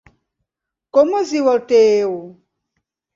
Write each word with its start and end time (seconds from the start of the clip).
Com 0.97 1.11
es 1.17 1.33
diu 1.35 1.49
el 1.51 1.61
teu.? 1.73 2.17